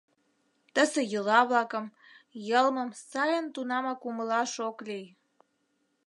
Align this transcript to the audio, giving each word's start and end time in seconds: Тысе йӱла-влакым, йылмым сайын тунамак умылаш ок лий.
Тысе 0.73 1.01
йӱла-влакым, 1.11 1.85
йылмым 2.47 2.89
сайын 3.09 3.45
тунамак 3.53 3.99
умылаш 4.09 4.53
ок 4.67 4.77
лий. 4.87 5.05